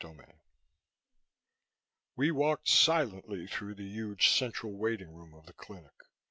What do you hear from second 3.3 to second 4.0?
through the